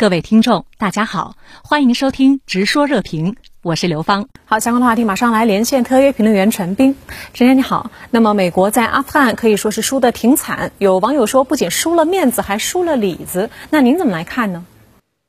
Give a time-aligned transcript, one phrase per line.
[0.00, 4.28] 各位听众，大家好，欢迎收听《直说热评》，我是刘芳。
[4.46, 6.96] 好，相关的话题马上来连线特约评论员陈斌。
[7.34, 13.50] 陈先生你好，那么美国在阿富汗可以说是输得挺惨，有网友说不仅输了面子，还输了里子。
[13.68, 14.64] 那您怎么来看呢？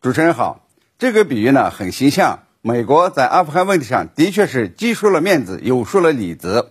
[0.00, 0.64] 主持人好，
[1.00, 2.44] 这个比喻呢很形象。
[2.62, 6.70] 美国在阿富汗问题上的确是既输了面子，又输了里子。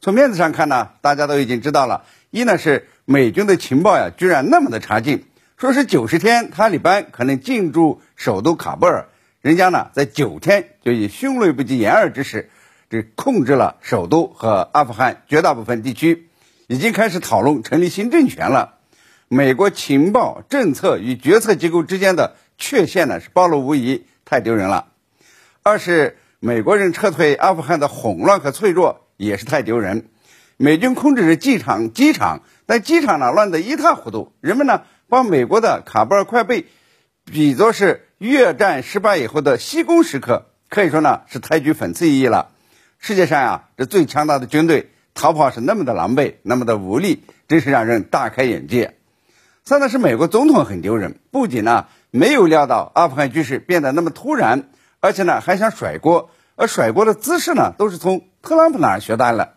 [0.00, 5.24] 从面子上看呢，大家都已经知道了，一呢是美军的情报呀，居然那么的差劲。
[5.60, 9.08] 说是九十天，塔利班可能进驻首都喀布尔，
[9.42, 12.48] 人家呢在九天就以迅雷不及掩耳之势，
[12.88, 16.30] 这控制了首都和阿富汗绝大部分地区，
[16.66, 18.76] 已经开始讨论成立新政权了。
[19.28, 24.86] 美国情报政策与决策机构之间的缺陷呢是暴露无遗，太丢人了。
[25.62, 30.08] 二是美国人撤退阿富汗的混乱和脆弱也是太丢人。
[30.56, 34.84] 美军控制着机场，机场但机场呢乱得一塌糊涂，人们呢。
[35.10, 36.66] 把美国的卡布尔快被
[37.24, 42.50] 比作是越战失败以后的西宫时刻，可以说呢是太具讽刺意义了。
[43.00, 48.94] 世界上呀，这最强大的军队逃跑是那么的狼狈，那么的无力，真是让人大开眼界。
[49.64, 54.68] 三呢是美国总统很丢人，不仅呢没有料到阿富汗局势变得那么突然，
[55.00, 59.54] 而且呢还想甩锅，而甩锅的姿势呢都是从特朗普那儿学来的。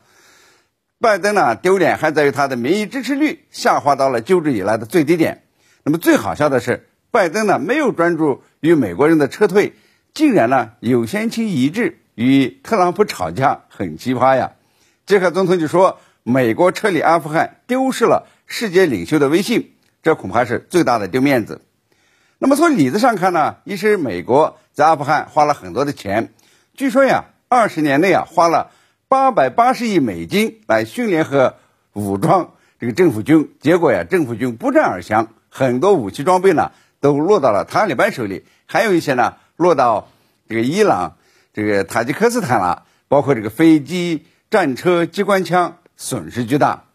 [1.00, 5.43] 拜登呢丢脸还在于他的民意支持率下滑到了就职以来的最低点。
[5.86, 9.74] 那么最好笑的是，拜登呢没有专注于美国人的撤退，
[10.14, 14.54] 竟然呢有先期一致与特朗普吵架，很奇葩呀。
[15.06, 21.60] 杰克总统就说，美国撤离阿富汗丢失了世界领袖的威信，这恐怕是最大的丢面子。
[22.38, 26.32] 那么从里子上看呢，一是美国在阿富汗花了很多的钱，
[26.76, 28.72] 据说呀，二十年内啊花了
[29.10, 31.58] 八百八十亿美金来训练和
[31.92, 35.28] 武装这个政府军，结果呀，政府军不战而降。
[35.56, 40.10] 很多武器装备呢都落到了塔利班手里，还有一些呢落到
[40.50, 41.18] 这个伊朗、
[41.54, 46.86] 这个塔吉克斯坦了，包括这个飞机、战车、机关枪，损失巨大。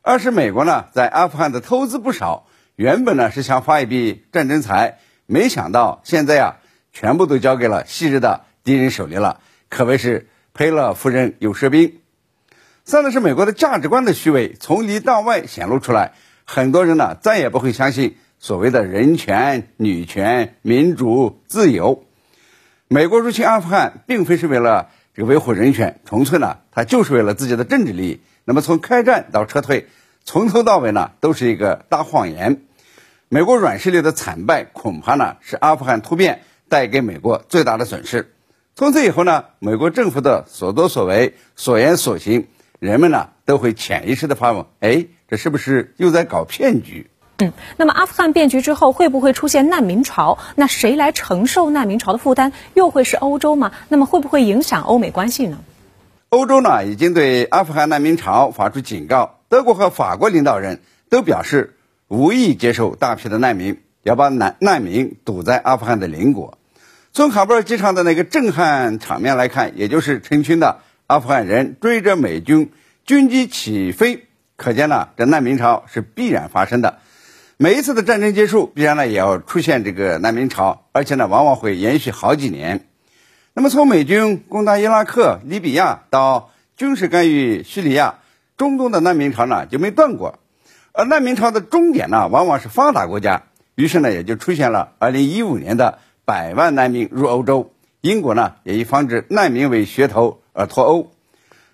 [0.00, 6.58] 二是美国呢在阿富汗的投资不少，原本呢是想发一笔战争财，没想到现在呀
[6.92, 11.98] 全部都交给了昔日的敌人手里了，可谓是赔了夫人又折兵。
[12.84, 16.12] 三呢是美国的价值观的虚伪从里到外显露出来。
[16.50, 22.04] 很多人呢再也不会相信所谓的人权、女权、民主、自由。
[22.88, 28.20] 美国入侵阿富汗并非是为了这个维护人权，纯粹呢，他就是为了自己的政治利益。
[28.46, 29.88] 那么从开战到撤退，
[30.24, 32.62] 从头到尾呢都是一个大谎言。
[33.28, 38.32] 美国软实力的惨败，恐怕呢是阿富汗突变带给美国最大的损失。
[38.74, 42.46] 从此以后呢，美国政府的所作所为、所言所行，
[42.78, 45.06] 人们呢都会潜意识的发问：哎。
[45.30, 47.10] 这是不是又在搞骗局？
[47.36, 50.38] 嗯，那么阿富汗变局之后会不会出现难民潮？
[50.54, 52.54] 那谁来承受难民潮的负担？
[52.72, 53.72] 又会是欧洲吗？
[53.90, 55.58] 那么会不会影响欧美关系呢？
[56.30, 61.76] 欧洲呢已经对阿富汗难民潮发出警告，德国和法国领导人都表示
[62.08, 66.56] 无意接受大批的难民，要把难难民堵在阿富汗的邻国。
[67.12, 70.78] 从喀布尔机场的那个震撼场面来看，也就是成群的
[71.08, 72.70] 阿富汗人追着美军
[73.06, 74.26] 军机起飞。
[74.56, 76.98] 可见呢，这难民潮是必然发生的。
[77.56, 82.86] 每一次的战争结束，必然呢也要出现这个难民潮，而且呢往往会延续好几年。
[83.54, 88.16] 那么从美军攻打伊拉克、利比亚到军事干预叙利亚，
[88.58, 90.38] 中东的难民潮呢就没断过。
[90.92, 93.44] 而难民潮的终点呢，往往是发达国家，
[93.76, 97.72] 于是呢也就出现了2015年的百万难民入欧洲。
[98.00, 101.12] 英国呢也以防止难民为噱头而脱欧。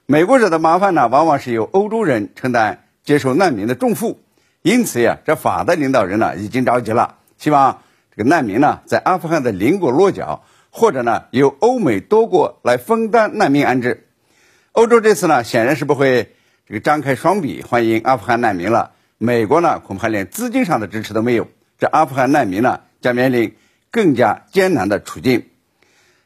[0.05, 4.21] 美国惹的麻烦呢，往往是由欧洲人承担接受难民的重负，
[4.61, 7.81] 因此呀，这法的领导人呢已经着急了，希望
[8.15, 14.07] 这个难民呢在阿富汗的邻国落脚，或者呢由欧美多国来分担难民安置。
[14.73, 16.35] 欧洲这次呢显然是不会
[16.67, 23.57] 这个张开双臂欢迎阿富汗难民了，美国呢恐怕连资金上的支持都没有，这阿富汗难民呢将面临
[23.91, 25.47] 更加艰难的处境。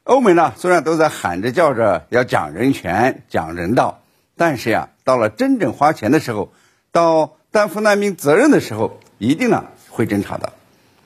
[0.08, 4.00] 欧美呢，虽然都在喊着叫着要讲人权、讲人道，
[4.38, 6.50] 但是呀，到了真正花钱的时候，
[6.92, 10.54] 到担负难民责任的时候，一定呢会侦查的。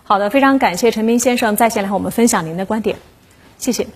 [0.04, 2.96] 好的，非常感谢陈明先生在线来和我们分享您的观点，
[3.58, 3.88] 谢谢。